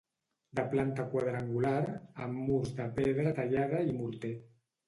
De 0.59 0.63
planta 0.71 1.03
quadrangular, 1.11 1.75
amb 2.29 2.41
murs 2.47 2.75
de 2.81 2.89
pedra 2.99 3.35
tallada 3.41 3.87
i 3.93 3.97
morter. 4.03 4.35